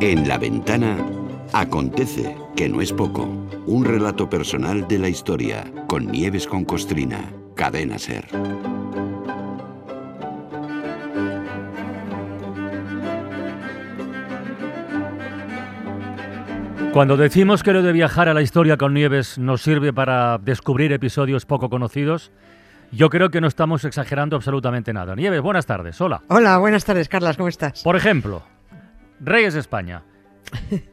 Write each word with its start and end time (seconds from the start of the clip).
En 0.00 0.26
la 0.26 0.38
ventana 0.38 0.96
acontece, 1.52 2.34
que 2.56 2.68
no 2.68 2.80
es 2.80 2.94
poco, 2.94 3.24
un 3.66 3.84
relato 3.84 4.30
personal 4.30 4.88
de 4.88 4.98
la 4.98 5.08
historia 5.08 5.64
con 5.86 6.06
Nieves 6.06 6.46
con 6.46 6.64
Costrina, 6.64 7.30
cadena 7.54 7.98
ser. 7.98 8.24
Cuando 16.92 17.18
decimos 17.18 17.62
que 17.62 17.72
lo 17.72 17.82
de 17.82 17.92
viajar 17.92 18.30
a 18.30 18.34
la 18.34 18.40
historia 18.40 18.78
con 18.78 18.94
Nieves 18.94 19.36
nos 19.36 19.62
sirve 19.62 19.92
para 19.92 20.38
descubrir 20.38 20.92
episodios 20.92 21.44
poco 21.44 21.68
conocidos, 21.68 22.30
yo 22.90 23.10
creo 23.10 23.30
que 23.30 23.40
no 23.40 23.46
estamos 23.46 23.84
exagerando 23.84 24.36
absolutamente 24.36 24.92
nada. 24.92 25.14
Nieves, 25.14 25.40
buenas 25.40 25.66
tardes. 25.66 26.00
Hola. 26.00 26.22
Hola, 26.28 26.58
buenas 26.58 26.84
tardes, 26.84 27.08
Carlas, 27.08 27.36
¿cómo 27.36 27.48
estás? 27.48 27.82
Por 27.82 27.96
ejemplo, 27.96 28.42
Reyes 29.20 29.54
de 29.54 29.60
España. 29.60 30.04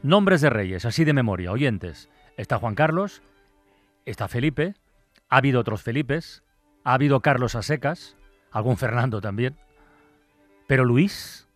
Nombres 0.02 0.40
de 0.40 0.50
reyes, 0.50 0.84
así 0.84 1.04
de 1.04 1.12
memoria, 1.12 1.52
oyentes. 1.52 2.10
Está 2.36 2.58
Juan 2.58 2.74
Carlos, 2.74 3.22
está 4.04 4.28
Felipe, 4.28 4.74
ha 5.28 5.38
habido 5.38 5.60
otros 5.60 5.82
Felipes, 5.82 6.42
ha 6.84 6.94
habido 6.94 7.20
Carlos 7.20 7.54
a 7.54 7.62
secas, 7.62 8.16
algún 8.52 8.76
Fernando 8.76 9.20
también. 9.20 9.56
Pero 10.66 10.84
Luis, 10.84 11.48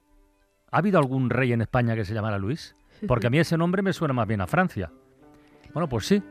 ¿ha 0.70 0.78
habido 0.78 0.98
algún 0.98 1.28
rey 1.28 1.52
en 1.52 1.60
España 1.60 1.94
que 1.94 2.04
se 2.04 2.14
llamara 2.14 2.38
Luis? 2.38 2.74
Porque 3.06 3.26
a 3.26 3.30
mí 3.30 3.38
ese 3.38 3.58
nombre 3.58 3.82
me 3.82 3.92
suena 3.92 4.14
más 4.14 4.26
bien 4.26 4.40
a 4.40 4.46
Francia. 4.46 4.90
Bueno, 5.72 5.88
pues 5.88 6.06
sí. 6.06 6.22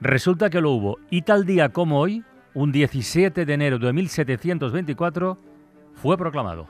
Resulta 0.00 0.50
que 0.50 0.60
lo 0.60 0.70
hubo. 0.70 0.98
Y 1.10 1.22
tal 1.22 1.44
día 1.44 1.70
como 1.70 2.00
hoy, 2.00 2.24
un 2.54 2.72
17 2.72 3.44
de 3.44 3.52
enero 3.54 3.78
de 3.78 3.92
1724, 3.92 5.38
fue 5.94 6.16
proclamado. 6.16 6.66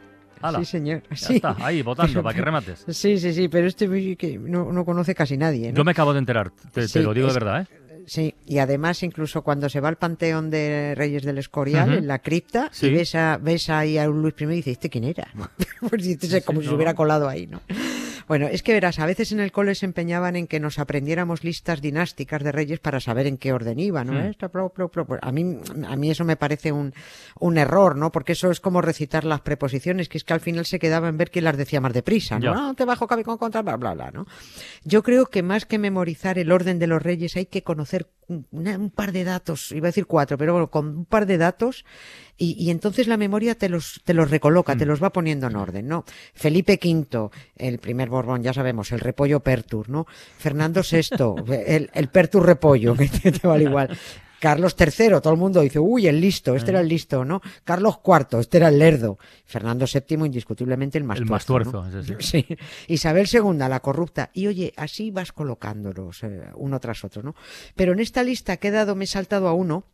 Sí, 0.59 0.65
señor. 0.65 1.03
Ya 1.11 1.17
sí. 1.17 1.35
está, 1.37 1.57
ahí, 1.59 1.83
votando, 1.83 2.23
para 2.23 2.35
que 2.35 2.43
remates. 2.43 2.85
Sí, 2.89 3.19
sí, 3.19 3.33
sí, 3.33 3.49
pero 3.49 3.67
este 3.67 3.89
que 4.17 4.39
no, 4.39 4.73
no 4.73 4.85
conoce 4.85 5.15
casi 5.15 5.37
nadie. 5.37 5.73
¿no? 5.73 5.77
Yo 5.79 5.85
me 5.85 5.91
acabo 5.91 6.13
de 6.13 6.21
enterar, 6.21 6.53
te, 6.73 6.83
lo 7.03 7.13
digo 7.13 7.27
de 7.27 7.33
es- 7.33 7.35
verdad, 7.35 7.63
¿eh? 7.63 7.67
Sí, 8.07 8.35
y 8.47 8.57
además 8.57 9.03
incluso 9.03 9.43
cuando 9.43 9.69
se 9.69 9.81
va 9.81 9.89
al 9.91 9.97
panteón 9.97 10.49
de 10.49 10.95
Reyes 10.97 11.25
del 11.25 11.37
Escorial, 11.37 11.93
en 11.93 12.07
la 12.07 12.21
cripta, 12.21 12.71
Sí. 12.73 12.87
y 12.87 12.93
ves, 12.95 13.15
a, 13.15 13.37
ves 13.37 13.69
ahí 13.69 13.99
a 13.99 14.09
un 14.09 14.23
Luis 14.23 14.35
I 14.41 14.45
y 14.45 14.47
dices, 14.47 14.73
¿este 14.73 14.89
quién 14.89 15.05
era? 15.05 15.29
pues 15.81 16.43
como 16.47 16.63
si 16.63 16.69
se 16.69 16.75
hubiera 16.75 16.95
colado 16.95 17.29
ahí, 17.29 17.47
¿no? 17.47 17.61
Bueno, 18.29 18.47
es 18.47 18.63
que 18.63 18.73
verás, 18.75 18.99
a 18.99 19.07
veces 19.07 19.33
en 19.33 19.41
el 19.41 19.53
cole 19.53 19.75
se 19.75 19.87
empeñaban 19.87 20.37
en 20.37 20.47
que 20.47 20.61
nos 20.61 20.79
aprendiéramos 20.79 21.45
listas 21.45 21.81
dinásticas 21.81 22.45
de 22.45 22.53
reyes 22.53 22.79
para 22.79 23.01
saber 23.01 23.27
en 23.27 23.39
qué 23.39 23.53
orden 23.53 23.79
iban, 23.79 24.07
¿no? 24.07 24.13
Mm. 24.13 24.27
Esta, 24.27 24.49
pro, 24.49 24.69
pro, 24.69 24.91
pro. 24.91 25.07
Pues 25.07 25.21
a 25.23 25.33
mí, 25.33 25.59
a 25.87 25.97
mí 25.97 26.11
eso 26.11 26.25
me 26.25 26.37
parece 26.37 26.71
un, 26.71 26.93
un 27.41 27.59
error, 27.59 27.97
¿no? 27.97 28.13
Porque 28.13 28.33
eso 28.33 28.51
es 28.51 28.61
como 28.61 28.83
recitar 28.83 29.25
las 29.25 29.41
preposiciones, 29.41 30.09
que 30.09 30.19
es 30.19 30.25
que 30.25 30.35
al 30.35 30.41
final 30.41 30.67
se 30.67 30.79
quedaba 30.79 31.09
en 31.09 31.17
ver 31.17 31.31
quién 31.31 31.45
las 31.45 31.57
decía 31.57 31.81
más 31.81 31.95
deprisa. 31.95 32.39
¿no? 32.39 32.53
Ah, 32.53 32.75
te 32.77 32.85
bajo, 32.85 33.07
cabe 33.07 33.25
con 33.25 33.39
contra, 33.39 33.63
bla, 33.63 33.77
bla, 33.77 33.95
bla, 33.95 34.11
¿no? 34.11 34.27
Yo 34.85 35.03
creo 35.03 35.27
que 35.27 35.43
más 35.43 35.65
que 35.65 35.79
memorizar 35.79 36.39
el 36.39 36.53
orden 36.53 36.79
de 36.79 36.87
los 36.87 37.03
reyes 37.03 37.37
hay 37.37 37.47
que 37.47 37.63
conocer 37.63 38.09
una- 38.51 38.77
un 38.79 38.91
par 38.91 39.13
de 39.13 39.25
datos, 39.25 39.73
iba 39.73 39.87
a 39.87 39.91
decir 39.91 40.07
cuatro, 40.07 40.37
pero 40.37 40.53
bueno, 40.53 40.71
con 40.71 40.87
un 40.89 41.05
par 41.05 41.27
de 41.27 41.39
datos 41.39 41.85
y, 42.37 42.53
y 42.63 42.71
entonces 42.71 43.07
la 43.09 43.17
memoria 43.17 43.55
te 43.57 43.69
los, 43.69 44.01
te 44.05 44.15
los 44.15 44.31
recoloca, 44.31 44.77
te 44.77 44.87
los 44.87 45.03
va 45.03 45.11
poniendo 45.13 45.47
en 45.47 45.57
orden, 45.57 45.89
¿no? 45.89 46.05
Felipe 46.35 46.79
V, 46.83 47.31
el 47.57 47.79
primer 47.79 48.09
Borbón, 48.09 48.43
ya 48.43 48.53
sabemos, 48.53 48.93
el 48.93 49.01
repollo 49.01 49.41
Pertur, 49.41 49.89
¿no? 49.89 50.07
Fernando 50.39 50.83
VI, 50.91 51.63
el, 51.67 51.91
el 51.95 52.09
Pertur 52.09 52.45
repollo, 52.47 52.95
que 52.97 53.09
te, 53.09 53.33
te 53.33 53.47
vale 53.47 53.65
igual. 53.65 53.99
Carlos 54.41 54.77
III, 54.79 55.21
todo 55.23 55.33
el 55.33 55.39
mundo 55.39 55.61
dice, 55.61 55.79
uy, 55.79 56.07
el 56.07 56.21
listo, 56.21 56.55
este 56.55 56.71
era 56.71 56.81
el 56.81 56.89
listo, 56.89 57.25
¿no? 57.25 57.41
Carlos 57.65 57.99
IV, 58.05 58.41
este 58.41 58.59
era 58.59 58.69
el 58.69 58.79
lerdo. 58.79 59.19
Fernando 59.45 59.87
VII, 59.93 60.27
indiscutiblemente 60.27 60.99
el 60.99 61.05
más 61.05 61.19
El 61.19 61.27
más 61.27 61.45
tuerzo, 61.45 61.85
¿no? 61.85 62.03
sí. 62.21 62.47
Isabel 62.87 63.29
II, 63.33 63.57
la 63.59 63.81
corrupta. 63.81 64.31
Y 64.33 64.47
oye, 64.47 64.73
así 64.77 65.11
vas 65.11 65.33
colocándolos 65.33 66.23
eh, 66.23 66.43
uno 66.55 66.79
tras 66.81 67.05
otro, 67.05 67.23
¿no? 67.23 67.35
Pero 67.75 67.93
en 67.93 68.01
esta 68.01 68.23
lista 68.23 68.57
que 68.57 68.69
he 68.69 68.73
dado 68.73 68.95
me 68.95 69.05
he 69.05 69.09
saltado 69.09 69.49
a 69.49 69.53
uno 69.53 69.85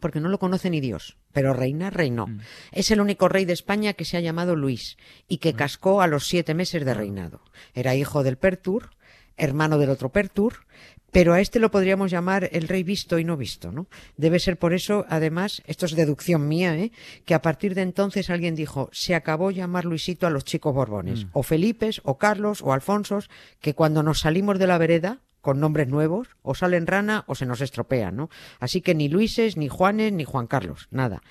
porque 0.00 0.20
no 0.20 0.28
lo 0.28 0.38
conoce 0.38 0.70
ni 0.70 0.80
Dios, 0.80 1.16
pero 1.32 1.52
reina 1.52 1.90
reinó. 1.90 2.26
Mm. 2.26 2.40
Es 2.72 2.90
el 2.90 3.00
único 3.00 3.28
rey 3.28 3.44
de 3.44 3.52
España 3.52 3.92
que 3.92 4.04
se 4.04 4.16
ha 4.16 4.20
llamado 4.20 4.56
Luis 4.56 4.96
y 5.28 5.36
Mm. 5.36 5.38
que 5.40 5.54
cascó 5.54 6.00
a 6.02 6.06
los 6.06 6.26
siete 6.26 6.54
meses 6.54 6.84
de 6.84 6.94
reinado. 6.94 7.42
Era 7.74 7.94
hijo 7.94 8.22
del 8.22 8.36
Pertur, 8.38 8.90
hermano 9.36 9.78
del 9.78 9.90
otro 9.90 10.10
Pertur, 10.10 10.66
pero 11.14 11.32
a 11.32 11.40
este 11.40 11.60
lo 11.60 11.70
podríamos 11.70 12.10
llamar 12.10 12.48
el 12.50 12.66
rey 12.66 12.82
visto 12.82 13.20
y 13.20 13.24
no 13.24 13.36
visto, 13.36 13.70
¿no? 13.70 13.86
Debe 14.16 14.40
ser 14.40 14.58
por 14.58 14.74
eso, 14.74 15.06
además, 15.08 15.62
esto 15.64 15.86
es 15.86 15.94
deducción 15.94 16.48
mía, 16.48 16.76
¿eh? 16.76 16.90
que 17.24 17.34
a 17.34 17.40
partir 17.40 17.76
de 17.76 17.82
entonces 17.82 18.30
alguien 18.30 18.56
dijo, 18.56 18.90
se 18.90 19.14
acabó 19.14 19.52
llamar 19.52 19.84
Luisito 19.84 20.26
a 20.26 20.30
los 20.30 20.44
chicos 20.44 20.74
borbones, 20.74 21.28
o 21.32 21.44
Felipes, 21.44 22.00
o 22.02 22.18
Carlos, 22.18 22.62
o 22.62 22.72
Alfonsos, 22.72 23.30
que 23.60 23.74
cuando 23.74 24.02
nos 24.02 24.18
salimos 24.18 24.58
de 24.58 24.66
la 24.66 24.76
vereda, 24.76 25.20
con 25.40 25.60
nombres 25.60 25.86
nuevos, 25.86 26.26
o 26.42 26.56
salen 26.56 26.88
rana 26.88 27.22
o 27.28 27.36
se 27.36 27.46
nos 27.46 27.60
estropean, 27.60 28.16
¿no? 28.16 28.28
Así 28.58 28.80
que 28.80 28.96
ni 28.96 29.08
Luises, 29.08 29.56
ni 29.56 29.68
Juanes, 29.68 30.12
ni 30.12 30.24
Juan 30.24 30.48
Carlos, 30.48 30.88
nada. 30.90 31.22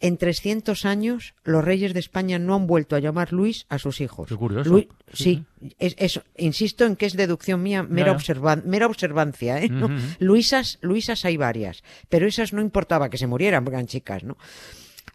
En 0.00 0.16
300 0.18 0.84
años, 0.84 1.34
los 1.44 1.64
reyes 1.64 1.94
de 1.94 2.00
España 2.00 2.38
no 2.38 2.54
han 2.54 2.66
vuelto 2.66 2.96
a 2.96 2.98
llamar 2.98 3.32
Luis 3.32 3.64
a 3.68 3.78
sus 3.78 4.00
hijos. 4.00 4.28
Qué 4.28 4.36
curioso. 4.36 4.68
Lui- 4.70 4.88
Sí, 5.12 5.44
sí, 5.60 5.72
es, 5.78 5.94
es- 5.98 6.20
insisto 6.36 6.84
en 6.84 6.96
que 6.96 7.06
es 7.06 7.14
deducción 7.16 7.62
mía, 7.62 7.82
mera, 7.84 8.12
observan- 8.12 8.64
mera 8.64 8.86
observancia. 8.86 9.60
¿eh? 9.62 9.70
Luisas, 10.18 10.78
Luisas 10.82 11.24
hay 11.24 11.36
varias, 11.36 11.82
pero 12.08 12.26
esas 12.26 12.52
no 12.52 12.60
importaba 12.60 13.08
que 13.10 13.18
se 13.18 13.26
murieran, 13.26 13.66
eran 13.68 13.86
chicas, 13.86 14.24
¿no? 14.24 14.36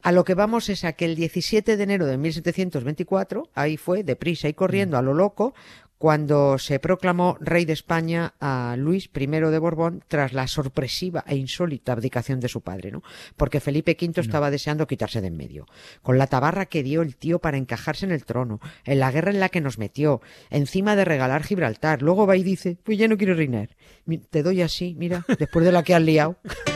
A 0.01 0.11
lo 0.13 0.23
que 0.23 0.33
vamos 0.35 0.69
es 0.69 0.85
a 0.85 0.93
que 0.93 1.03
el 1.05 1.15
17 1.15 1.75
de 1.75 1.83
enero 1.83 2.05
de 2.05 2.17
1724, 2.17 3.49
ahí 3.55 3.75
fue, 3.75 4.03
deprisa 4.03 4.47
y 4.47 4.53
corriendo 4.53 4.97
a 4.97 5.01
lo 5.01 5.13
loco, 5.13 5.53
cuando 5.99 6.57
se 6.57 6.79
proclamó 6.79 7.37
rey 7.41 7.65
de 7.65 7.73
España 7.73 8.33
a 8.39 8.75
Luis 8.77 9.09
I 9.13 9.27
de 9.27 9.59
Borbón 9.59 10.01
tras 10.07 10.31
la 10.31 10.47
sorpresiva 10.47 11.25
e 11.27 11.35
insólita 11.35 11.91
abdicación 11.91 12.39
de 12.39 12.47
su 12.47 12.61
padre, 12.61 12.89
¿no? 12.89 13.03
Porque 13.35 13.59
Felipe 13.59 13.97
V 13.99 14.21
estaba 14.21 14.49
deseando 14.49 14.87
quitarse 14.87 15.19
de 15.21 15.27
en 15.27 15.35
medio. 15.35 15.65
Con 16.01 16.17
la 16.17 16.27
tabarra 16.27 16.67
que 16.67 16.83
dio 16.83 17.01
el 17.01 17.17
tío 17.17 17.39
para 17.39 17.57
encajarse 17.57 18.05
en 18.05 18.13
el 18.13 18.23
trono, 18.23 18.61
en 18.85 18.99
la 18.99 19.11
guerra 19.11 19.31
en 19.31 19.41
la 19.41 19.49
que 19.49 19.61
nos 19.61 19.77
metió, 19.77 20.21
encima 20.49 20.95
de 20.95 21.03
regalar 21.05 21.43
Gibraltar, 21.43 22.01
luego 22.01 22.25
va 22.25 22.37
y 22.37 22.43
dice, 22.43 22.77
pues 22.81 22.97
ya 22.97 23.09
no 23.09 23.17
quiero 23.17 23.33
reinar. 23.33 23.75
Te 24.29 24.41
doy 24.41 24.61
así, 24.61 24.95
mira, 24.97 25.25
después 25.37 25.65
de 25.65 25.73
la 25.73 25.83
que 25.83 25.95
has 25.95 26.01
liado. 26.01 26.37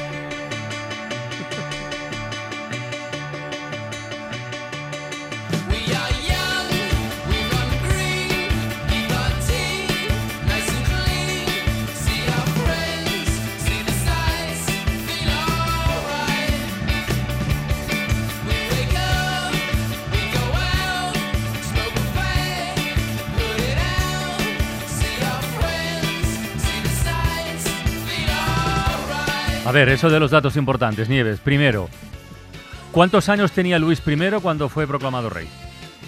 ver, 29.73 29.89
eso 29.89 30.09
de 30.09 30.19
los 30.19 30.31
datos 30.31 30.56
importantes, 30.56 31.09
Nieves. 31.09 31.39
Primero, 31.39 31.89
¿cuántos 32.91 33.28
años 33.29 33.51
tenía 33.51 33.78
Luis 33.79 34.01
I 34.06 34.31
cuando 34.41 34.69
fue 34.69 34.88
proclamado 34.88 35.29
rey? 35.29 35.47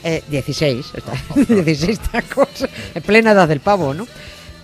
Eh, 0.03 0.23
16, 0.29 0.93
está- 0.93 1.13
16 1.35 1.99
tacos, 1.99 2.47
en 2.93 3.03
plena 3.03 3.31
edad 3.31 3.47
del 3.47 3.59
pavo, 3.59 3.93
¿no? 3.93 4.07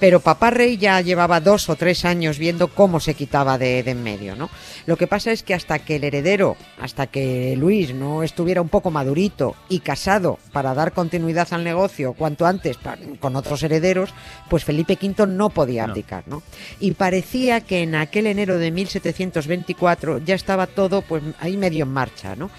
Pero 0.01 0.19
Papá 0.19 0.50
Rey 0.50 0.78
ya 0.78 1.00
llevaba 1.00 1.39
dos 1.41 1.69
o 1.69 1.75
tres 1.75 2.06
años 2.06 2.39
viendo 2.39 2.69
cómo 2.69 3.00
se 3.00 3.13
quitaba 3.13 3.59
de, 3.59 3.84
de 3.84 3.91
en 3.91 4.01
medio, 4.01 4.35
¿no? 4.35 4.50
Lo 4.88 4.97
que 4.97 5.06
pasa 5.06 5.31
es 5.31 5.44
que 5.44 5.53
hasta 5.53 5.78
que 5.78 5.97
el 5.97 6.03
heredero, 6.03 6.57
hasta 6.79 7.06
que 7.06 7.56
Luis 7.56 7.94
no 7.94 8.23
estuviera 8.23 8.63
un 8.63 8.69
poco 8.69 8.90
madurito 8.90 9.56
y 9.69 9.81
casado 9.81 10.40
para 10.51 10.73
dar 10.73 10.93
continuidad 10.93 11.47
al 11.52 11.64
negocio 11.64 12.14
cuanto 12.14 12.47
antes 12.47 12.79
con 13.20 13.35
otros 13.35 13.61
herederos, 13.61 14.11
pues 14.49 14.64
Felipe 14.64 14.97
V 14.99 15.28
no 15.28 15.52
podía 15.52 15.84
abdicar, 15.84 16.23
¿no? 16.26 16.41
Y 16.79 16.93
parecía 16.93 17.61
que 17.61 17.84
en 17.84 17.93
aquel 17.93 18.26
enero 18.26 18.58
de 18.58 18.72
1724 18.72 20.17
ya 20.17 20.34
estaba 20.34 20.66
todo 20.66 21.03
pues 21.03 21.22
ahí 21.40 21.58
medio 21.58 21.84
en 21.84 21.91
marcha, 21.91 22.35
¿no? 22.35 22.49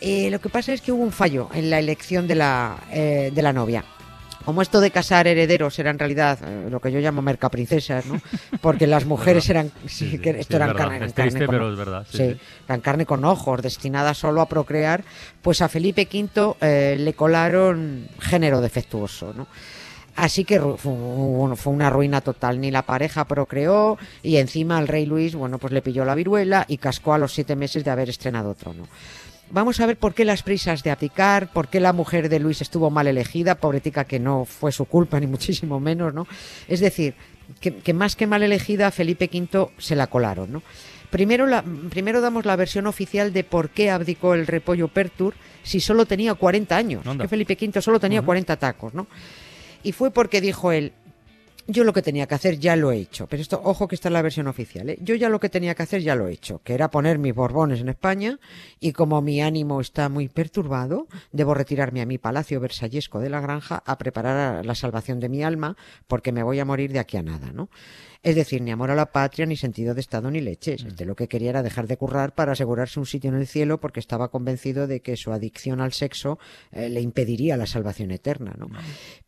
Eh, 0.00 0.30
lo 0.30 0.40
que 0.40 0.48
pasa 0.48 0.72
es 0.72 0.80
que 0.80 0.92
hubo 0.92 1.02
un 1.02 1.10
fallo 1.10 1.48
en 1.52 1.70
la 1.70 1.80
elección 1.80 2.28
de 2.28 2.36
la, 2.36 2.84
eh, 2.92 3.32
de 3.34 3.42
la 3.42 3.52
novia. 3.52 3.84
Como 4.48 4.62
esto 4.62 4.80
de 4.80 4.90
casar 4.90 5.26
herederos 5.26 5.78
era 5.78 5.90
en 5.90 5.98
realidad 5.98 6.38
eh, 6.42 6.68
lo 6.70 6.80
que 6.80 6.90
yo 6.90 7.00
llamo 7.00 7.20
mercaprincesas, 7.20 8.06
¿no? 8.06 8.18
Porque 8.62 8.86
las 8.86 9.04
mujeres 9.14 9.46
eran, 9.50 9.70
sí, 9.86 10.12
sí, 10.12 10.18
que 10.18 10.32
sí, 10.32 10.40
esto 10.40 10.54
es 10.56 10.62
eran 10.62 10.74
carne, 10.74 11.04
Es 11.04 11.12
carne 11.12 11.38
con 11.40 11.54
pero 11.54 11.70
es 11.70 11.76
verdad, 11.76 12.06
eran 12.66 12.80
carne 12.80 13.04
con 13.04 13.26
ojos, 13.26 13.60
destinadas 13.60 14.16
solo 14.16 14.40
a 14.40 14.48
procrear. 14.48 15.04
Pues 15.42 15.60
a 15.60 15.68
Felipe 15.68 16.08
V 16.10 16.54
eh, 16.62 16.96
le 16.98 17.12
colaron 17.12 18.08
género 18.20 18.62
defectuoso, 18.62 19.34
¿no? 19.34 19.46
Así 20.16 20.46
que 20.46 20.58
fue, 20.58 20.92
un- 20.92 21.54
fue 21.54 21.74
una 21.74 21.90
ruina 21.90 22.22
total. 22.22 22.58
Ni 22.58 22.70
la 22.70 22.80
pareja 22.86 23.26
procreó 23.26 23.98
y 24.22 24.38
encima 24.38 24.78
al 24.78 24.88
rey 24.88 25.04
Luis, 25.04 25.34
bueno, 25.34 25.58
pues 25.58 25.74
le 25.74 25.82
pilló 25.82 26.06
la 26.06 26.14
viruela 26.14 26.64
y 26.68 26.78
cascó 26.78 27.12
a 27.12 27.18
los 27.18 27.34
siete 27.34 27.54
meses 27.54 27.84
de 27.84 27.90
haber 27.90 28.08
estrenado 28.08 28.54
trono. 28.54 28.88
Vamos 29.50 29.80
a 29.80 29.86
ver 29.86 29.96
por 29.96 30.14
qué 30.14 30.24
las 30.24 30.42
prisas 30.42 30.82
de 30.82 30.90
abdicar, 30.90 31.52
por 31.52 31.68
qué 31.68 31.80
la 31.80 31.92
mujer 31.92 32.28
de 32.28 32.38
Luis 32.38 32.60
estuvo 32.60 32.90
mal 32.90 33.06
elegida, 33.06 33.56
pobretica 33.56 34.04
que 34.04 34.18
no 34.18 34.44
fue 34.44 34.72
su 34.72 34.84
culpa, 34.84 35.20
ni 35.20 35.26
muchísimo 35.28 35.80
menos, 35.80 36.14
¿no? 36.14 36.26
Es 36.66 36.80
decir, 36.80 37.14
que, 37.60 37.76
que 37.76 37.94
más 37.94 38.16
que 38.16 38.26
mal 38.26 38.42
elegida, 38.42 38.90
Felipe 38.90 39.30
V 39.32 39.70
se 39.78 39.96
la 39.96 40.06
colaron, 40.06 40.52
¿no? 40.52 40.62
Primero, 41.10 41.46
la, 41.46 41.64
primero 41.88 42.20
damos 42.20 42.44
la 42.44 42.56
versión 42.56 42.86
oficial 42.86 43.32
de 43.32 43.42
por 43.42 43.70
qué 43.70 43.90
abdicó 43.90 44.34
el 44.34 44.46
repollo 44.46 44.88
Pertur 44.88 45.34
si 45.62 45.80
solo 45.80 46.04
tenía 46.04 46.34
40 46.34 46.76
años. 46.76 47.02
Que 47.18 47.28
Felipe 47.28 47.56
V 47.58 47.80
solo 47.80 47.98
tenía 47.98 48.20
40 48.20 48.56
tacos, 48.56 48.92
¿no? 48.92 49.06
Y 49.82 49.92
fue 49.92 50.10
porque 50.10 50.40
dijo 50.40 50.70
él, 50.70 50.92
yo 51.68 51.84
lo 51.84 51.92
que 51.92 52.00
tenía 52.00 52.26
que 52.26 52.34
hacer 52.34 52.58
ya 52.58 52.74
lo 52.76 52.90
he 52.90 52.96
hecho. 52.96 53.26
Pero 53.26 53.42
esto, 53.42 53.60
ojo 53.62 53.86
que 53.86 53.94
está 53.94 54.08
en 54.08 54.14
la 54.14 54.22
versión 54.22 54.46
oficial. 54.46 54.88
¿eh? 54.88 54.98
Yo 55.02 55.14
ya 55.14 55.28
lo 55.28 55.38
que 55.38 55.50
tenía 55.50 55.74
que 55.74 55.82
hacer 55.82 56.00
ya 56.00 56.14
lo 56.14 56.26
he 56.26 56.32
hecho, 56.32 56.62
que 56.64 56.72
era 56.72 56.90
poner 56.90 57.18
mis 57.18 57.34
borbones 57.34 57.80
en 57.80 57.90
España 57.90 58.40
y 58.80 58.92
como 58.92 59.20
mi 59.20 59.42
ánimo 59.42 59.80
está 59.80 60.08
muy 60.08 60.28
perturbado, 60.28 61.06
debo 61.30 61.52
retirarme 61.52 62.00
a 62.00 62.06
mi 62.06 62.16
palacio 62.16 62.58
versallesco 62.58 63.20
de 63.20 63.28
la 63.28 63.40
granja 63.40 63.82
a 63.84 63.98
preparar 63.98 64.64
la 64.64 64.74
salvación 64.74 65.20
de 65.20 65.28
mi 65.28 65.42
alma 65.42 65.76
porque 66.06 66.32
me 66.32 66.42
voy 66.42 66.58
a 66.58 66.64
morir 66.64 66.90
de 66.92 67.00
aquí 67.00 67.18
a 67.18 67.22
nada, 67.22 67.52
¿no? 67.52 67.68
Es 68.22 68.34
decir, 68.34 68.60
ni 68.62 68.72
amor 68.72 68.90
a 68.90 68.96
la 68.96 69.06
patria, 69.12 69.46
ni 69.46 69.56
sentido 69.56 69.94
de 69.94 70.00
Estado, 70.00 70.30
ni 70.30 70.40
leches. 70.40 70.84
Este 70.84 71.04
lo 71.04 71.14
que 71.14 71.28
quería 71.28 71.50
era 71.50 71.62
dejar 71.62 71.86
de 71.86 71.96
currar 71.96 72.34
para 72.34 72.52
asegurarse 72.52 72.98
un 72.98 73.06
sitio 73.06 73.30
en 73.30 73.36
el 73.36 73.46
cielo 73.46 73.78
porque 73.78 74.00
estaba 74.00 74.28
convencido 74.30 74.86
de 74.88 75.00
que 75.00 75.16
su 75.16 75.32
adicción 75.32 75.80
al 75.80 75.92
sexo 75.92 76.38
eh, 76.72 76.88
le 76.88 77.00
impediría 77.00 77.56
la 77.56 77.66
salvación 77.66 78.10
eterna, 78.10 78.54
¿no? 78.58 78.68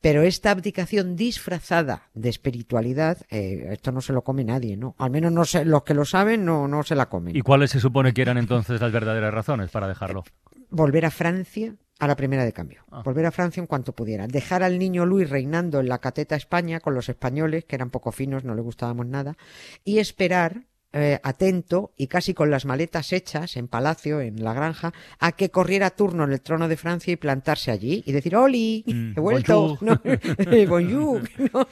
Pero 0.00 0.22
esta 0.22 0.50
abdicación 0.50 1.14
disfrazada 1.16 2.10
de 2.14 2.31
espiritualidad, 2.31 3.19
eh, 3.31 3.69
esto 3.70 3.92
no 3.92 4.00
se 4.00 4.12
lo 4.12 4.22
come 4.22 4.42
nadie, 4.44 4.76
¿no? 4.76 4.96
Al 4.98 5.10
menos 5.10 5.31
no 5.32 5.44
se- 5.44 5.64
los 5.64 5.84
que 5.84 5.94
lo 5.94 6.04
saben 6.04 6.44
no, 6.44 6.66
no 6.66 6.82
se 6.82 6.96
la 6.96 7.08
comen. 7.08 7.37
¿Y 7.37 7.42
cuáles 7.42 7.70
se 7.70 7.81
supone 7.81 8.12
que 8.12 8.22
eran 8.22 8.38
entonces 8.38 8.81
las 8.81 8.92
verdaderas 8.92 9.32
razones 9.32 9.70
para 9.70 9.87
dejarlo? 9.87 10.25
Volver 10.69 11.06
a 11.06 11.10
Francia 11.10 11.76
a 12.00 12.06
la 12.06 12.17
primera 12.17 12.44
de 12.44 12.52
cambio. 12.52 12.85
Ah. 12.91 13.02
Volver 13.05 13.26
a 13.26 13.31
Francia 13.31 13.61
en 13.61 13.67
cuanto 13.67 13.94
pudiera. 13.94 14.26
Dejar 14.26 14.62
al 14.62 14.79
niño 14.79 15.06
Luis 15.06 15.31
reinando 15.31 15.79
en 15.79 15.88
la 15.88 15.99
cateta 15.99 16.35
España 16.35 16.81
con 16.81 16.94
los 16.94 17.08
españoles, 17.08 17.64
que 17.67 17.76
eran 17.76 17.91
poco 17.91 18.11
finos, 18.11 18.43
no 18.43 18.55
le 18.55 18.62
gustábamos 18.62 19.06
nada, 19.06 19.37
y 19.85 19.99
esperar. 19.99 20.64
Eh, 20.92 21.20
atento 21.22 21.92
y 21.96 22.08
casi 22.08 22.34
con 22.34 22.50
las 22.50 22.64
maletas 22.64 23.12
hechas 23.12 23.56
en 23.56 23.69
palacio, 23.69 24.20
en 24.20 24.42
la 24.42 24.54
granja, 24.54 24.92
a 25.20 25.32
que 25.32 25.50
corriera 25.50 25.90
turno 25.90 26.25
en 26.25 26.32
el 26.32 26.40
trono 26.40 26.66
de 26.66 26.76
Francia 26.76 27.12
y 27.12 27.16
plantarse 27.16 27.70
allí 27.70 28.02
y 28.06 28.12
decir 28.12 28.34
¡Oli! 28.34 28.84
Mm, 28.87 29.12
¡He 29.16 29.20
vuelto! 29.20 29.78
¿no? 29.81 30.00
Eh, 30.04 30.66
bonjour, 30.66 31.28
¿no? 31.52 31.69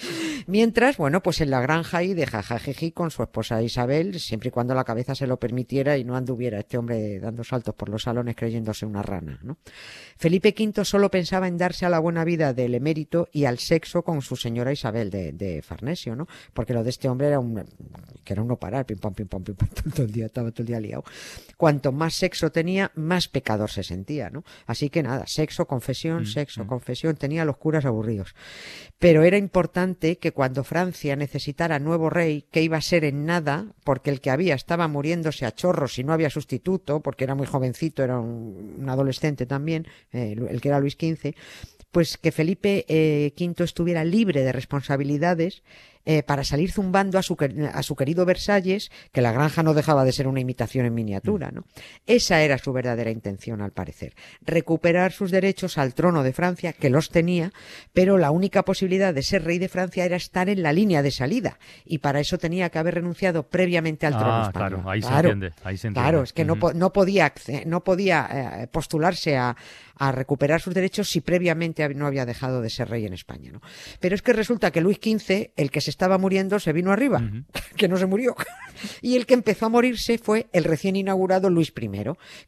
Mientras, 0.47 0.97
bueno, 0.99 1.20
pues 1.20 1.41
en 1.41 1.50
la 1.50 1.61
granja 1.61 2.03
y 2.05 2.15
de 2.15 2.26
jajajeji 2.26 2.93
con 2.93 3.11
su 3.11 3.23
esposa 3.23 3.61
Isabel, 3.61 4.20
siempre 4.20 4.49
y 4.49 4.53
cuando 4.53 4.75
la 4.75 4.85
cabeza 4.85 5.17
se 5.17 5.26
lo 5.26 5.38
permitiera 5.38 5.99
y 5.99 6.05
no 6.05 6.15
anduviera 6.15 6.61
este 6.61 6.79
hombre 6.79 7.19
dando 7.19 7.43
saltos 7.43 7.75
por 7.75 7.88
los 7.88 8.05
salones 8.05 8.37
creyéndose 8.37 8.87
una 8.87 9.03
rana, 9.03 9.41
¿no? 9.43 9.56
Felipe 10.17 10.55
V 10.56 10.85
solo 10.85 11.11
pensaba 11.11 11.49
en 11.49 11.59
darse 11.59 11.87
a 11.87 11.91
la 11.91 11.99
buena 11.99 12.25
vida 12.25 12.53
del 12.53 12.75
emérito 12.75 13.29
y 13.32 13.44
al 13.44 13.59
sexo 13.59 14.03
con 14.03 14.23
su 14.23 14.37
señora 14.37 14.73
Isabel 14.73 15.11
de, 15.11 15.32
de 15.32 15.62
Farnesio, 15.62 16.15
¿no? 16.15 16.26
Porque 16.53 16.73
lo 16.73 16.85
de 16.85 16.91
este 16.91 17.09
hombre 17.09 17.29
era 17.29 17.41
un 17.41 17.65
que 18.25 18.35
era 18.35 18.43
un 18.43 18.49
no 18.49 18.56
parar, 18.56 18.85
pim 18.85 18.99
pam, 19.14 19.26
pim 19.26 19.26
pam, 19.43 19.43
pim 19.43 19.55
pam, 19.82 19.93
todo 19.93 20.06
el 20.06 20.12
día, 20.12 20.26
estaba 20.26 20.50
todo 20.50 20.62
el 20.62 20.66
día 20.69 20.81
liado. 20.81 21.05
Cuanto 21.56 21.93
más 21.93 22.14
sexo 22.14 22.50
tenía, 22.50 22.93
más 22.94 23.28
pecador 23.28 23.70
se 23.70 23.82
sentía, 23.82 24.31
¿no? 24.31 24.44
Así 24.66 24.90
que 24.90 25.02
nada, 25.02 25.26
sexo, 25.26 25.66
confesión, 25.66 26.26
sexo, 26.26 26.66
confesión, 26.66 27.16
tenía 27.16 27.43
a 27.43 27.44
los 27.44 27.56
curas 27.56 27.84
aburridos. 27.84 28.34
Pero 28.99 29.22
era 29.22 29.37
importante 29.37 30.19
que 30.19 30.32
cuando 30.32 30.64
Francia 30.64 31.16
necesitara 31.16 31.78
nuevo 31.78 32.10
rey, 32.10 32.46
que 32.50 32.62
iba 32.62 32.76
a 32.76 32.82
ser 32.82 33.05
en 33.05 33.25
nada, 33.26 33.75
porque 33.84 34.10
el 34.10 34.20
que 34.20 34.31
había 34.31 34.55
estaba 34.55 34.88
muriéndose 34.88 35.46
a 35.46 35.55
chorros 35.55 35.99
y 35.99 36.05
no 36.05 36.12
había 36.12 36.31
sustituto, 36.31 37.00
porque 37.00 37.25
era 37.25 37.34
muy 37.34 37.46
jovencito, 37.46 38.02
era 38.02 38.19
un, 38.19 38.76
un 38.78 38.88
adolescente 38.88 39.46
también, 39.46 39.87
eh, 40.12 40.37
el 40.49 40.60
que 40.60 40.69
era 40.69 40.81
Luis 40.81 40.94
XV, 40.94 41.34
pues 41.90 42.19
que 42.19 42.32
Felipe 42.32 42.84
eh, 42.88 43.32
V 43.38 43.64
estuviera 43.64 44.05
libre 44.05 44.43
de 44.43 44.52
responsabilidades 44.52 45.62
eh, 46.05 46.23
para 46.23 46.45
salir 46.45 46.73
zumbando 46.73 47.19
a 47.19 47.23
su, 47.23 47.37
a 47.73 47.83
su 47.83 47.97
querido 47.97 48.25
Versalles, 48.25 48.91
que 49.12 49.21
la 49.21 49.33
granja 49.33 49.62
no 49.62 49.75
dejaba 49.75 50.05
de 50.05 50.12
ser 50.12 50.27
una 50.27 50.41
imitación 50.41 50.87
en 50.87 50.95
miniatura. 50.95 51.50
¿no? 51.53 51.65
Esa 52.06 52.43
era 52.43 52.59
su 52.59 52.73
verdadera 52.73 53.11
intención, 53.11 53.61
al 53.61 53.73
parecer. 53.73 54.15
Recuperar 54.41 55.12
sus 55.12 55.31
derechos 55.31 55.79
al 55.79 55.95
trono 55.95 56.23
de 56.23 56.33
Francia, 56.33 56.73
que 56.73 56.91
los 56.91 57.11
tenía, 57.11 57.53
pero 57.93 58.19
la 58.19 58.31
única 58.31 58.65
posibilidad 58.65 59.12
de 59.12 59.23
ser 59.23 59.45
rey 59.45 59.59
de 59.59 59.69
Francia 59.69 60.05
era 60.05 60.17
estar 60.17 60.49
en 60.49 60.62
la 60.62 60.73
línea 60.73 61.03
de 61.03 61.11
salida. 61.11 61.59
Y 61.85 61.99
para 61.99 62.21
eso 62.21 62.39
tenía 62.39 62.71
que 62.71 62.79
haber 62.79 62.94
renunciado 62.94 63.49
previamente 63.49 64.06
al 64.06 64.15
trono 64.17 64.37
Ah, 64.37 64.43
español. 64.47 64.83
claro, 64.83 64.91
ahí 64.91 65.03
se 65.03 65.09
entiende, 65.15 65.53
ahí 65.65 65.77
se 65.77 65.89
entiende. 65.89 66.09
Claro, 66.11 66.23
es 66.23 66.33
que 66.33 66.44
no, 66.44 66.56
podía, 66.59 67.33
no 67.67 67.85
podía 67.85 68.29
eh, 68.62 68.67
postularse 68.69 69.37
a, 69.37 69.56
a 69.97 70.12
recuperar 70.12 70.61
sus 70.61 70.75
derechos 70.75 71.09
si 71.11 71.21
previamente 71.21 71.87
no 71.94 72.06
había 72.06 72.25
dejado 72.27 72.61
de 72.62 72.71
ser 72.71 72.89
rey 72.89 73.05
en 73.06 73.12
España. 73.12 73.51
¿no? 73.53 73.61
Pero 74.01 74.15
es 74.15 74.23
que 74.23 74.33
resulta 74.33 74.71
que 74.71 74.81
Luis 74.81 74.99
XV, 75.03 75.51
el 75.56 75.71
que 75.71 75.81
se 75.81 75.88
estaba 75.90 76.19
muriendo, 76.19 76.58
se 76.61 76.73
vino 76.73 76.93
arriba, 76.93 77.23
que 77.76 77.88
no 77.88 77.96
se 77.96 78.06
murió. 78.06 78.35
y 79.02 79.17
el 79.17 79.26
que 79.26 79.35
empezó 79.35 79.67
a 79.67 79.69
morirse 79.69 80.19
fue 80.19 80.49
el 80.52 80.64
recién 80.64 80.96
inaugurado 80.96 81.50
Luis 81.50 81.73
I, 81.81 81.90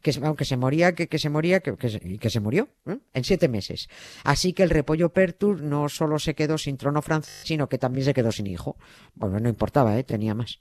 que 0.01 0.13
se- 0.13 0.25
aunque 0.25 0.45
se 0.45 0.57
moría, 0.57 0.93
que, 0.95 1.07
que 1.07 1.19
se 1.19 1.29
moría, 1.29 1.59
que, 1.59 1.75
que 1.77 1.89
se, 1.89 1.99
que 1.99 2.29
se 2.29 2.39
murió 2.39 2.69
¿eh? 2.87 2.97
en 3.13 3.23
siete 3.23 3.47
meses. 3.47 3.89
Así 4.23 4.53
que 4.53 4.63
el 4.63 4.69
repollo 4.69 5.09
Pertur 5.09 5.61
no 5.61 5.89
solo 5.89 6.19
se 6.19 6.33
quedó 6.35 6.57
sin 6.57 6.77
trono 6.77 7.01
francés, 7.01 7.41
sino 7.45 7.67
que 7.69 7.77
también 7.77 8.05
se 8.05 8.13
quedó 8.13 8.31
sin 8.31 8.47
hijo. 8.47 8.77
Bueno, 9.15 9.39
no 9.39 9.49
importaba, 9.49 9.97
¿eh? 9.97 10.03
tenía 10.03 10.33
más. 10.33 10.59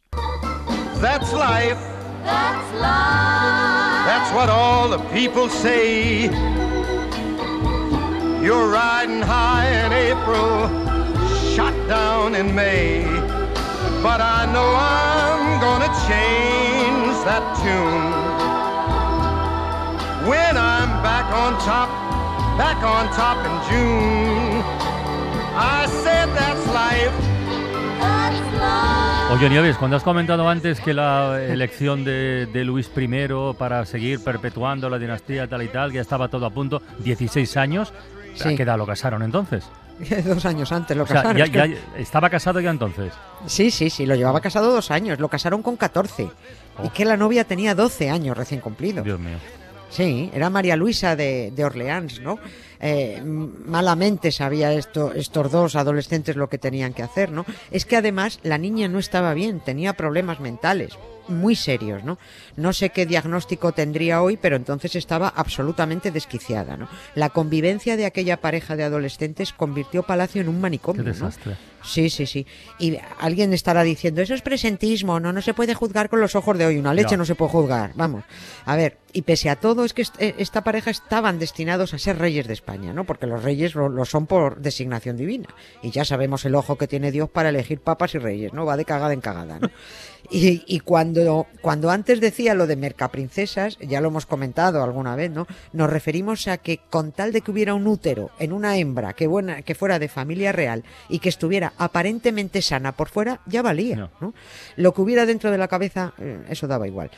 That's 1.01 1.33
life. 1.33 1.77
That's 2.25 2.73
life. 2.75 4.07
That's 4.07 4.35
what 4.35 4.49
all 4.51 4.91
the 4.91 4.99
people 5.15 5.49
say. 5.49 6.29
You're 8.43 8.69
riding 8.73 9.21
high 9.23 9.69
in 9.87 9.93
April, 9.93 10.69
down 12.21 12.35
in 12.35 12.55
May. 12.55 13.05
But 14.03 14.21
I 14.21 14.47
know 14.53 14.75
I'm 14.77 15.61
gonna 15.61 15.91
change 16.09 17.17
that 17.25 17.45
tune. 17.63 18.11
When 20.29 20.57
I'm 20.57 20.91
back 21.03 21.27
on 21.33 21.53
top, 21.65 21.89
back 22.59 22.79
on 22.83 23.07
top 23.15 23.39
in 23.45 23.55
June. 23.69 24.63
I 25.57 25.87
said 26.03 26.29
that's 26.35 26.67
life. 26.69 27.13
That's 28.01 28.41
life. 28.59 29.33
Oye, 29.33 29.49
Nieves, 29.49 29.77
cuando 29.77 29.97
has 29.97 30.03
comentado 30.03 30.49
antes 30.49 30.81
que 30.81 30.93
la 30.93 31.41
elección 31.43 32.05
de, 32.05 32.47
de 32.47 32.65
Luis 32.65 32.89
I 32.89 33.55
para 33.55 33.85
seguir 33.87 34.23
perpetuando 34.25 34.89
la 34.91 34.99
dinastía 34.99 35.47
tal 35.49 35.63
y 35.63 35.69
tal, 35.69 35.91
que 35.91 35.97
ya 35.97 36.01
estaba 36.01 36.29
todo 36.29 36.47
a 36.47 36.51
punto, 36.51 36.83
16 36.99 37.57
años, 37.57 37.93
¿a 38.41 38.49
Sí. 38.51 38.57
qué 38.57 38.63
edad 38.65 38.77
lo 38.77 38.87
casaron 38.87 39.23
entonces? 39.23 39.69
Dos 40.25 40.45
años 40.47 40.73
antes 40.73 40.97
lo 40.97 41.05
O 41.05 41.07
sea, 41.07 41.17
casaron. 41.23 41.37
ya, 41.37 41.47
ya 41.47 41.75
estaba 41.97 42.31
casado 42.31 42.61
ya 42.61 42.71
entonces. 42.71 43.13
Sí, 43.47 43.71
sí, 43.71 43.91
sí, 43.91 44.07
lo 44.07 44.15
llevaba 44.15 44.41
casado 44.41 44.73
dos 44.73 44.91
años, 44.91 45.19
lo 45.21 45.29
casaron 45.29 45.63
con 45.63 45.77
14. 45.77 46.23
Y 46.25 46.31
Oh. 46.83 46.93
que 46.93 47.05
la 47.05 47.17
novia 47.17 47.45
tenía 47.45 47.75
12 47.75 48.09
años 48.11 48.37
recién 48.37 48.61
cumplidos. 48.61 49.05
Dios 49.05 49.21
mío. 49.21 49.37
Sí, 49.91 50.31
era 50.33 50.49
María 50.51 50.77
Luisa 50.77 51.17
de, 51.17 51.51
de 51.51 51.65
Orleans, 51.65 52.21
¿no? 52.21 52.39
Eh, 52.81 53.21
malamente 53.23 54.33
sabía 54.33 54.73
esto, 54.73 55.13
estos 55.13 55.51
dos 55.51 55.77
adolescentes 55.77 56.37
lo 56.37 56.49
que 56.49 56.59
tenían 56.59 56.93
que 56.95 57.03
hacer, 57.03 57.31
¿no? 57.31 57.45
Es 57.71 57.85
que 57.85 57.97
además 57.97 58.41
la 58.43 58.59
niña 58.59 58.89
no 58.89 58.99
estaba 58.99 59.35
bien, 59.35 59.61
tenía 59.61 59.93
problemas 59.93 60.41
mentales 60.41 60.97
muy 61.29 61.55
serios, 61.55 62.03
¿no? 62.03 62.19
No 62.57 62.73
sé 62.73 62.91
qué 62.91 63.07
diagnóstico 63.07 63.71
tendría 63.73 64.21
hoy, 64.23 64.37
pero 64.37 64.57
entonces 64.57 64.97
estaba 64.97 65.29
absolutamente 65.29 66.11
desquiciada, 66.11 66.77
¿no? 66.77 66.89
La 67.15 67.29
convivencia 67.29 67.97
de 67.97 68.05
aquella 68.07 68.39
pareja 68.41 68.75
de 68.77 68.85
adolescentes 68.85 69.53
convirtió 69.53 70.03
Palacio 70.03 70.41
en 70.41 70.49
un 70.49 70.61
manicomio, 70.61 71.05
Qué 71.05 71.11
¿no? 71.11 71.15
desastre. 71.15 71.57
Sí, 71.83 72.11
sí, 72.11 72.27
sí. 72.27 72.47
Y 72.79 72.99
alguien 73.21 73.55
estará 73.55 73.83
diciendo, 73.83 74.21
eso 74.21 74.35
es 74.35 74.43
presentismo, 74.43 75.19
no, 75.21 75.33
no 75.33 75.41
se 75.41 75.55
puede 75.55 75.75
juzgar 75.75 76.11
con 76.11 76.21
los 76.21 76.35
ojos 76.35 76.59
de 76.59 76.67
hoy, 76.67 76.77
una 76.79 76.93
leche 76.93 77.13
No. 77.13 77.19
no, 77.19 77.25
se 77.25 77.35
puede 77.35 77.53
juzgar. 77.53 77.93
Vamos, 77.95 78.25
a 78.67 78.77
ver, 78.77 78.99
y 79.13 79.23
pese 79.23 79.49
a 79.51 79.57
todo 79.57 79.85
es 79.85 79.95
que 79.95 80.03
eh, 80.19 80.35
esta 80.39 80.63
pareja 80.63 80.91
estaban 80.91 81.39
destinados 81.39 81.95
a 81.95 81.99
ser 81.99 82.19
reyes 82.19 82.47
de 82.47 82.53
España, 82.53 82.70
¿no? 82.79 83.05
Porque 83.05 83.27
los 83.27 83.43
reyes 83.43 83.75
lo, 83.75 83.89
lo 83.89 84.05
son 84.05 84.27
por 84.27 84.61
designación 84.61 85.17
divina. 85.17 85.49
Y 85.83 85.91
ya 85.91 86.05
sabemos 86.05 86.45
el 86.45 86.55
ojo 86.55 86.77
que 86.77 86.87
tiene 86.87 87.11
Dios 87.11 87.29
para 87.31 87.49
elegir 87.51 87.81
papas 87.81 88.15
y 88.15 88.19
reyes, 88.19 88.53
¿no? 88.53 88.65
Va 88.67 88.77
de 88.77 88.85
cagada 88.85 89.13
en 89.13 89.21
cagada, 89.21 89.59
¿no? 89.59 89.71
Y, 90.33 90.63
y 90.67 90.81
cuando, 90.81 91.47
cuando 91.61 91.91
antes 91.91 92.21
decía 92.21 92.55
lo 92.55 92.69
de 92.69 92.77
mercaprincesas, 92.77 93.79
ya 93.79 94.01
lo 94.01 94.09
hemos 94.09 94.27
comentado 94.27 94.83
alguna 94.85 95.17
vez, 95.17 95.31
¿no? 95.31 95.47
Nos 95.73 95.91
referimos 95.91 96.47
a 96.47 96.59
que 96.59 96.79
con 96.89 97.11
tal 97.11 97.33
de 97.33 97.41
que 97.41 97.51
hubiera 97.51 97.75
un 97.75 97.87
útero 97.89 98.31
en 98.39 98.53
una 98.53 98.77
hembra 98.77 99.15
que, 99.15 99.27
buena, 99.27 99.63
que 99.63 99.75
fuera 99.75 99.99
de 99.99 100.09
familia 100.09 100.53
real 100.53 100.85
y 101.09 101.19
que 101.19 101.31
estuviera 101.31 101.73
aparentemente 101.79 102.63
sana 102.63 102.93
por 102.93 103.09
fuera, 103.09 103.41
ya 103.47 103.63
valía, 103.63 103.97
No. 103.97 104.11
¿no? 104.21 104.35
Lo 104.77 104.95
que 104.95 105.01
hubiera 105.01 105.27
dentro 105.27 105.51
de 105.51 105.59
la 105.59 105.69
cabeza, 105.69 106.13
eh, 106.19 106.45
eso 106.49 106.69
daba 106.69 106.87
igual. 106.87 107.11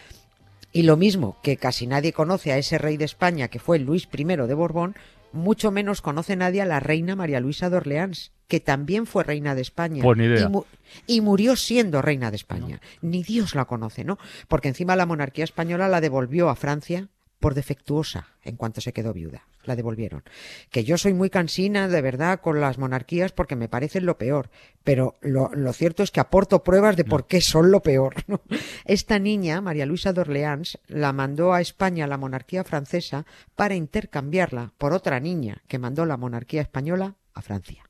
Y 0.73 0.85
lo 0.85 0.97
mismo 0.97 1.37
que 1.42 1.59
casi 1.59 1.87
nadie 1.87 2.14
conoce 2.14 2.52
a 2.52 2.56
ese 2.56 2.78
rey 2.78 2.97
de 2.97 3.04
España 3.04 3.49
que 3.49 3.59
fue 3.59 3.78
Luis 3.78 4.09
I 4.11 4.25
de 4.25 4.54
Borbón, 4.54 4.97
mucho 5.32 5.70
menos 5.70 6.00
conoce 6.02 6.36
nadie 6.36 6.62
a 6.62 6.66
la 6.66 6.80
reina 6.80 7.16
María 7.16 7.40
Luisa 7.40 7.70
de 7.70 7.76
Orleans, 7.76 8.32
que 8.48 8.60
también 8.60 9.06
fue 9.06 9.24
reina 9.24 9.54
de 9.54 9.62
España. 9.62 10.02
Pues 10.02 10.18
ni 10.18 10.24
idea. 10.24 10.46
Y, 10.46 10.48
mu- 10.48 10.64
y 11.06 11.20
murió 11.20 11.56
siendo 11.56 12.02
reina 12.02 12.30
de 12.30 12.36
España. 12.36 12.80
Ni 13.00 13.22
Dios 13.22 13.54
la 13.54 13.64
conoce, 13.64 14.04
¿no? 14.04 14.18
Porque 14.48 14.68
encima 14.68 14.94
la 14.96 15.06
monarquía 15.06 15.44
española 15.44 15.88
la 15.88 16.00
devolvió 16.00 16.48
a 16.50 16.56
Francia 16.56 17.08
por 17.42 17.54
defectuosa 17.54 18.28
en 18.44 18.56
cuanto 18.56 18.80
se 18.80 18.92
quedó 18.92 19.12
viuda. 19.12 19.46
La 19.64 19.76
devolvieron. 19.76 20.22
Que 20.70 20.84
yo 20.84 20.96
soy 20.96 21.12
muy 21.12 21.28
cansina, 21.28 21.88
de 21.88 22.00
verdad, 22.00 22.40
con 22.40 22.61
las 22.61 22.78
monarquías 22.78 23.32
porque 23.32 23.56
me 23.56 23.68
parecen 23.68 24.06
lo 24.06 24.16
peor. 24.16 24.49
Pero 24.84 25.18
lo, 25.20 25.50
lo 25.52 25.72
cierto 25.72 26.02
es 26.02 26.12
que 26.12 26.20
aporto 26.20 26.62
pruebas 26.62 26.96
de 26.96 27.04
por 27.04 27.26
qué 27.26 27.40
son 27.40 27.70
lo 27.70 27.82
peor. 27.82 28.14
¿no? 28.28 28.40
Esta 28.84 29.18
niña, 29.18 29.61
María 29.61 29.87
Luisa 29.87 30.12
de 30.12 30.20
Orleans, 30.20 30.78
la 30.87 31.12
mandó 31.12 31.52
a 31.52 31.61
España 31.61 32.06
la 32.06 32.16
monarquía 32.16 32.64
francesa 32.64 33.26
para 33.56 33.75
intercambiarla 33.75 34.72
por 34.78 34.92
otra 34.92 35.20
niña 35.20 35.62
que 35.66 35.80
mandó 35.80 36.06
la 36.06 36.16
monarquía 36.16 36.62
española 36.62 37.16
a 37.34 37.42
Francia. 37.42 37.84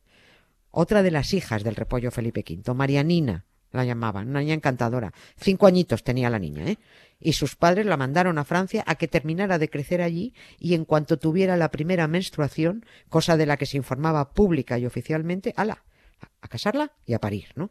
Otra 0.71 1.02
de 1.02 1.11
las 1.11 1.35
hijas 1.35 1.62
del 1.62 1.76
repollo 1.76 2.11
Felipe 2.11 2.42
V, 2.49 2.75
Marianina, 2.75 3.44
la 3.71 3.85
llamaban, 3.85 4.28
una 4.28 4.40
niña 4.40 4.54
encantadora. 4.54 5.12
Cinco 5.37 5.66
añitos 5.66 6.04
tenía 6.04 6.30
la 6.30 6.38
niña, 6.38 6.66
¿eh? 6.66 6.78
Y 7.23 7.35
sus 7.35 7.57
padres 7.57 7.87
la 7.87 7.97
mandaron 7.97 8.37
a 8.38 8.45
Francia 8.45 8.85
a 8.87 8.97
que 8.97 9.09
terminara 9.09 9.59
de 9.59 9.71
crecer 9.71 10.02
allí 10.02 10.35
y 10.59 10.75
en 10.75 10.85
cuanto 10.85 11.19
tuviera 11.19 11.57
la 11.57 11.71
primera 11.71 12.09
menstruación, 12.09 12.85
cosa 13.09 13.37
de 13.37 13.47
la 13.47 13.57
que 13.57 13.67
se 13.67 13.76
informaba 13.76 14.33
pública 14.33 14.79
y 14.79 14.87
oficialmente, 14.87 15.55
ala, 15.57 15.85
a 16.41 16.49
casarla 16.49 16.93
y 17.07 17.14
a 17.14 17.19
parir, 17.19 17.49
¿no? 17.55 17.71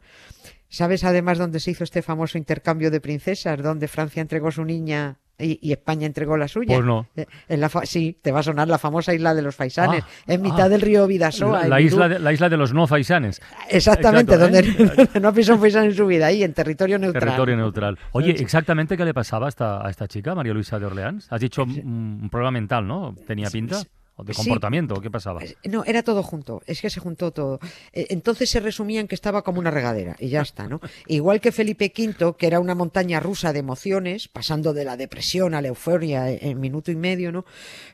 ¿Sabes 0.69 1.03
además 1.03 1.37
dónde 1.37 1.59
se 1.59 1.71
hizo 1.71 1.83
este 1.83 2.01
famoso 2.01 2.37
intercambio 2.37 2.91
de 2.91 3.01
princesas, 3.01 3.61
donde 3.61 3.89
Francia 3.89 4.21
entregó 4.21 4.51
su 4.51 4.63
niña 4.63 5.19
y, 5.41 5.59
y 5.61 5.71
España 5.71 6.05
entregó 6.05 6.37
la 6.37 6.47
suya? 6.47 6.75
Pues 6.75 6.85
no. 6.85 7.07
Eh, 7.15 7.25
En 7.49 7.59
la 7.61 7.69
fa- 7.69 7.85
sí, 7.85 8.17
te 8.21 8.31
va 8.31 8.39
a 8.39 8.43
sonar 8.43 8.67
la 8.67 8.77
famosa 8.77 9.13
isla 9.13 9.33
de 9.33 9.41
los 9.41 9.55
Faisanes, 9.55 10.03
Ah, 10.03 10.07
en 10.27 10.41
mitad 10.41 10.61
ah. 10.65 10.69
del 10.69 10.81
río 10.81 11.07
Vidasoa. 11.07 11.67
La, 11.67 11.81
isla 11.81 12.07
de, 12.09 12.19
la 12.19 12.31
isla 12.33 12.49
de 12.49 12.57
los 12.57 12.73
no 12.73 12.87
faisanes. 12.87 13.41
Exactamente, 13.69 14.33
Exacto, 14.35 14.55
¿eh? 14.57 14.61
donde, 14.61 14.95
donde 14.95 15.19
no 15.19 15.33
pisó 15.33 15.53
un 15.55 15.59
faisán 15.61 15.85
en 15.85 15.93
su 15.95 16.05
vida, 16.05 16.27
ahí 16.27 16.43
en 16.43 16.53
territorio 16.53 16.99
neutral. 16.99 17.23
Territorio 17.23 17.57
neutral. 17.57 17.97
Oye, 18.11 18.35
Sí. 18.37 18.43
exactamente 18.43 18.95
qué 18.97 19.05
le 19.05 19.13
pasaba 19.13 19.47
a 19.47 19.49
esta, 19.49 19.85
a 19.85 19.89
esta 19.89 20.07
chica, 20.07 20.33
María 20.35 20.53
Luisa 20.53 20.79
de 20.79 20.85
Orleans. 20.85 21.27
Has 21.31 21.41
dicho 21.41 21.63
un, 21.63 22.21
un 22.21 22.29
problema 22.29 22.51
mental, 22.51 22.87
¿no? 22.87 23.15
¿Tenía 23.27 23.49
pinta? 23.49 23.77
¿O 24.21 24.23
de 24.23 24.33
Sí. 24.35 24.41
comportamiento? 24.43 25.01
¿Qué 25.01 25.09
pasaba? 25.09 25.43
Eh, 25.43 25.55
No, 25.67 25.83
era 25.83 26.03
todo 26.03 26.21
junto, 26.21 26.61
es 26.67 26.79
que 26.79 26.89
se 26.91 26.99
juntó 26.99 27.31
todo. 27.31 27.59
Eh, 27.91 28.05
Entonces 28.11 28.49
se 28.51 28.59
resumían 28.59 29.07
que 29.07 29.15
estaba 29.15 29.41
como 29.41 29.59
una 29.59 29.71
regadera 29.71 30.15
y 30.19 30.29
ya 30.29 30.41
está, 30.41 30.67
¿no? 30.67 30.79
Igual 31.07 31.41
que 31.41 31.51
Felipe 31.51 31.91
V, 31.97 32.35
que 32.37 32.45
era 32.47 32.59
una 32.59 32.75
montaña 32.75 33.19
rusa 33.19 33.51
de 33.51 33.59
emociones, 33.59 34.27
pasando 34.27 34.73
de 34.73 34.85
la 34.85 34.95
depresión 34.95 35.55
a 35.55 35.61
la 35.61 35.69
euforia 35.69 36.29
en, 36.29 36.49
en 36.51 36.59
minuto 36.59 36.91
y 36.91 36.95
medio, 36.95 37.31
¿no? 37.31 37.45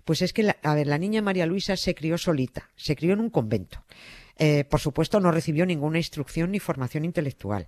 Pues 0.04 0.22
es 0.22 0.34
que, 0.34 0.44
la- 0.44 0.58
a 0.64 0.76
ver, 0.76 0.88
la 0.88 0.98
niña 0.98 1.22
María 1.22 1.46
Luisa 1.46 1.78
se 1.78 1.96
crió 1.96 2.18
solita, 2.18 2.70
se 2.76 2.96
crió 2.98 3.14
en 3.14 3.22
un 3.22 3.30
convento. 3.30 3.84
Eh, 4.40 4.66
por 4.66 4.80
supuesto, 4.82 5.20
no 5.20 5.32
recibió 5.32 5.66
ninguna 5.66 5.98
instrucción 5.98 6.52
ni 6.52 6.60
formación 6.60 7.06
intelectual. 7.06 7.68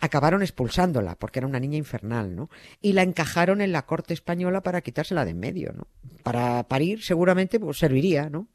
Acabaron 0.00 0.42
expulsándola 0.42 1.16
porque 1.16 1.38
era 1.38 1.46
una 1.48 1.58
niña 1.60 1.78
infernal, 1.78 2.36
¿no? 2.36 2.50
Y 2.82 2.92
la 2.92 3.02
encajaron 3.02 3.60
en 3.60 3.72
la 3.72 3.86
corte 3.86 4.12
española 4.14 4.60
para 4.62 4.82
quitársela 4.82 5.24
de 5.24 5.30
en 5.30 5.38
medio, 5.40 5.72
¿no? 5.72 5.86
Para 6.22 6.64
parir 6.64 7.02
seguramente 7.02 7.58
pues, 7.58 7.78
serviría, 7.78 8.28
¿no? 8.28 8.48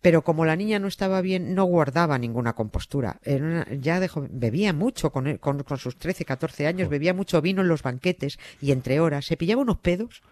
Pero 0.00 0.22
como 0.22 0.44
la 0.44 0.56
niña 0.56 0.78
no 0.78 0.88
estaba 0.88 1.20
bien, 1.20 1.54
no 1.54 1.64
guardaba 1.64 2.18
ninguna 2.18 2.54
compostura. 2.54 3.20
Era 3.22 3.44
una- 3.44 3.66
ya 3.80 4.00
dejó, 4.00 4.26
bebía 4.30 4.72
mucho 4.72 5.12
con, 5.12 5.36
con, 5.38 5.62
con 5.62 5.78
sus 5.78 5.96
13, 5.98 6.24
14 6.24 6.66
años, 6.66 6.88
bebía 6.88 7.14
mucho 7.14 7.40
vino 7.40 7.62
en 7.62 7.68
los 7.68 7.82
banquetes 7.82 8.38
y 8.60 8.72
entre 8.72 8.98
horas 9.00 9.24
se 9.26 9.36
pillaba 9.36 9.62
unos 9.62 9.78
pedos. 9.78 10.22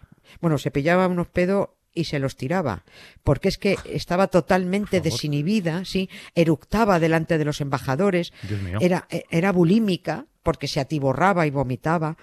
Bueno, 0.40 0.58
se 0.58 0.72
pillaba 0.72 1.06
unos 1.06 1.28
pedos 1.28 1.68
y 1.96 2.04
se 2.04 2.20
los 2.20 2.36
tiraba, 2.36 2.84
porque 3.24 3.48
es 3.48 3.58
que 3.58 3.76
estaba 3.90 4.28
totalmente 4.28 5.00
desinhibida, 5.00 5.84
sí, 5.84 6.08
eructaba 6.36 7.00
delante 7.00 7.38
de 7.38 7.44
los 7.44 7.60
embajadores, 7.60 8.32
era, 8.80 9.06
e- 9.10 9.24
era 9.30 9.50
bulímica 9.50 10.26
porque 10.44 10.68
se 10.68 10.78
atiborraba 10.78 11.44
y 11.46 11.50
vomitaba 11.50 12.16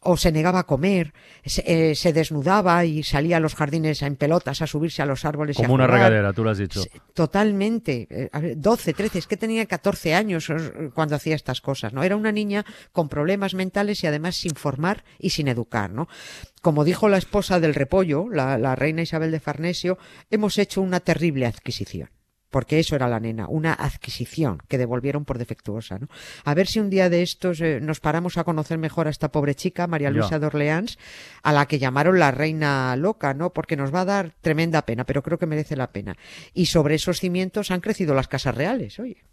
o 0.00 0.16
se 0.16 0.32
negaba 0.32 0.60
a 0.60 0.64
comer, 0.64 1.12
se, 1.44 1.62
eh, 1.66 1.94
se 1.94 2.12
desnudaba 2.12 2.84
y 2.84 3.02
salía 3.02 3.38
a 3.38 3.40
los 3.40 3.54
jardines 3.54 4.02
en 4.02 4.16
pelotas 4.16 4.62
a 4.62 4.66
subirse 4.66 5.02
a 5.02 5.06
los 5.06 5.24
árboles 5.24 5.58
y 5.58 5.62
a 5.62 5.64
Como 5.64 5.74
una 5.74 5.86
jugar. 5.86 6.00
regadera, 6.00 6.32
tú 6.32 6.44
lo 6.44 6.50
has 6.50 6.58
dicho. 6.58 6.82
Totalmente. 7.14 8.06
Eh, 8.10 8.28
a 8.32 8.40
ver, 8.40 8.58
12, 8.58 8.94
13, 8.94 9.18
es 9.18 9.26
que 9.26 9.36
tenía 9.36 9.66
14 9.66 10.14
años 10.14 10.48
eh, 10.50 10.90
cuando 10.94 11.16
hacía 11.16 11.34
estas 11.34 11.60
cosas, 11.60 11.92
¿no? 11.92 12.02
Era 12.02 12.16
una 12.16 12.32
niña 12.32 12.64
con 12.92 13.08
problemas 13.08 13.54
mentales 13.54 14.02
y 14.02 14.06
además 14.06 14.36
sin 14.36 14.54
formar 14.54 15.04
y 15.18 15.30
sin 15.30 15.48
educar, 15.48 15.90
¿no? 15.90 16.08
Como 16.62 16.84
dijo 16.84 17.08
la 17.08 17.18
esposa 17.18 17.60
del 17.60 17.74
repollo, 17.74 18.28
la, 18.30 18.58
la 18.58 18.74
reina 18.76 19.02
Isabel 19.02 19.30
de 19.30 19.40
Farnesio, 19.40 19.98
hemos 20.30 20.58
hecho 20.58 20.80
una 20.80 21.00
terrible 21.00 21.46
adquisición. 21.46 22.10
Porque 22.50 22.78
eso 22.78 22.96
era 22.96 23.08
la 23.08 23.20
nena, 23.20 23.46
una 23.48 23.74
adquisición 23.74 24.62
que 24.68 24.78
devolvieron 24.78 25.24
por 25.24 25.38
defectuosa, 25.38 25.98
¿no? 25.98 26.08
A 26.44 26.54
ver 26.54 26.66
si 26.66 26.80
un 26.80 26.90
día 26.90 27.10
de 27.10 27.22
estos 27.22 27.60
eh, 27.60 27.80
nos 27.80 28.00
paramos 28.00 28.38
a 28.38 28.44
conocer 28.44 28.78
mejor 28.78 29.06
a 29.06 29.10
esta 29.10 29.30
pobre 29.30 29.54
chica, 29.54 29.86
María. 29.86 30.10
Luisa 30.10 30.38
de 30.38 30.46
Orleans, 30.46 30.98
a 31.42 31.52
la 31.52 31.66
que 31.66 31.78
llamaron 31.78 32.18
la 32.18 32.30
reina 32.30 32.96
loca, 32.96 33.34
¿no? 33.34 33.52
Porque 33.52 33.76
nos 33.76 33.94
va 33.94 34.00
a 34.00 34.04
dar 34.06 34.34
tremenda 34.40 34.82
pena, 34.86 35.04
pero 35.04 35.22
creo 35.22 35.38
que 35.38 35.46
merece 35.46 35.76
la 35.76 35.92
pena. 35.92 36.16
Y 36.54 36.66
sobre 36.66 36.94
esos 36.94 37.20
cimientos 37.20 37.70
han 37.70 37.80
crecido 37.80 38.14
las 38.14 38.28
casas 38.28 38.54
reales, 38.54 38.98
oye. 38.98 39.24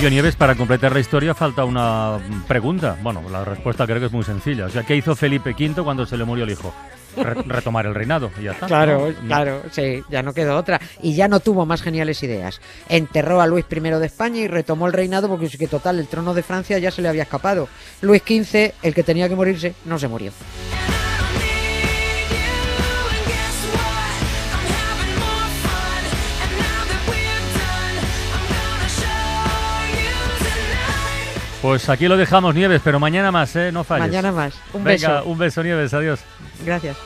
Oye, 0.00 0.08
Nieves, 0.10 0.34
para 0.34 0.54
completar 0.54 0.92
la 0.94 1.00
historia 1.00 1.34
falta 1.34 1.62
una 1.66 2.18
pregunta. 2.48 2.96
Bueno, 3.02 3.22
la 3.30 3.44
respuesta 3.44 3.84
creo 3.86 4.00
que 4.00 4.06
es 4.06 4.12
muy 4.12 4.24
sencilla. 4.24 4.64
O 4.64 4.70
sea, 4.70 4.82
¿qué 4.82 4.96
hizo 4.96 5.14
Felipe 5.14 5.50
V 5.50 5.82
cuando 5.82 6.06
se 6.06 6.16
le 6.16 6.24
murió 6.24 6.44
el 6.44 6.50
hijo? 6.50 6.72
Re- 7.18 7.34
retomar 7.44 7.84
el 7.84 7.94
reinado 7.94 8.30
y 8.40 8.44
ya 8.44 8.52
está. 8.52 8.66
Claro, 8.66 9.12
¿no? 9.20 9.26
claro, 9.26 9.62
sí, 9.70 10.02
ya 10.08 10.22
no 10.22 10.32
quedó 10.32 10.56
otra. 10.56 10.80
Y 11.02 11.14
ya 11.14 11.28
no 11.28 11.40
tuvo 11.40 11.66
más 11.66 11.82
geniales 11.82 12.22
ideas. 12.22 12.62
Enterró 12.88 13.42
a 13.42 13.46
Luis 13.46 13.66
I 13.70 13.80
de 13.80 14.06
España 14.06 14.40
y 14.40 14.48
retomó 14.48 14.86
el 14.86 14.94
reinado 14.94 15.28
porque 15.28 15.46
es 15.46 15.56
que 15.58 15.68
total, 15.68 15.98
el 15.98 16.06
trono 16.08 16.32
de 16.32 16.42
Francia 16.44 16.78
ya 16.78 16.90
se 16.90 17.02
le 17.02 17.08
había 17.08 17.24
escapado. 17.24 17.68
Luis 18.00 18.22
XV, 18.26 18.72
el 18.82 18.94
que 18.94 19.02
tenía 19.02 19.28
que 19.28 19.36
morirse, 19.36 19.74
no 19.84 19.98
se 19.98 20.08
murió. 20.08 20.32
Pues 31.62 31.88
aquí 31.90 32.08
lo 32.08 32.16
dejamos, 32.16 32.54
Nieves, 32.54 32.80
pero 32.82 32.98
mañana 32.98 33.30
más, 33.30 33.54
¿eh? 33.56 33.70
No 33.70 33.84
falles. 33.84 34.06
Mañana 34.08 34.32
más. 34.32 34.54
Un 34.72 34.82
Venga, 34.82 35.18
beso. 35.18 35.24
un 35.28 35.38
beso, 35.38 35.62
Nieves. 35.62 35.92
Adiós. 35.92 36.20
Gracias. 36.64 36.96